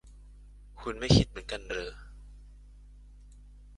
[0.79, 1.91] คุณไม่คิดเหมือนกันหรอ